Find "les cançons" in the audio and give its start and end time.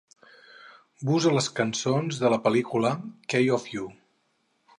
1.35-2.23